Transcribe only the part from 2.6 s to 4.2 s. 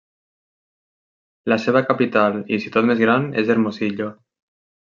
ciutat més gran és Hermosillo.